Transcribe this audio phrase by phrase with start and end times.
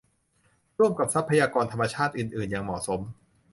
[0.79, 2.99] ร่วมกับทรัพยากรธรรมชาติอื่นอื่นอย่างเหมาะสม